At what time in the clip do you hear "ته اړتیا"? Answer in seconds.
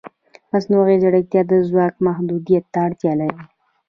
2.73-3.13